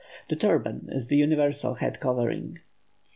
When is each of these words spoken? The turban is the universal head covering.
The 0.29 0.35
turban 0.35 0.89
is 0.91 1.09
the 1.09 1.15
universal 1.17 1.75
head 1.75 1.99
covering. 1.99 2.57